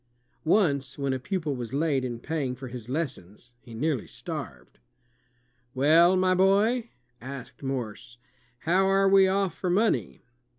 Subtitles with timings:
[0.45, 4.79] Once, when a pupil was late in paying for his lessons, he nearly starved.
[5.75, 6.89] "Well, my boy,"
[7.21, 8.17] asked Morse,
[8.61, 10.23] "how are we off for money?"